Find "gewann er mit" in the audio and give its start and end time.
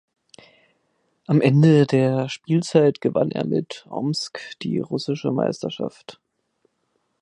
3.01-3.85